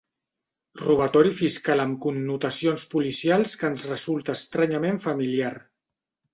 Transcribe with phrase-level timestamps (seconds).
[0.79, 5.57] Robatori fiscal amb connotacions policials que ens resulta estranyament familiar.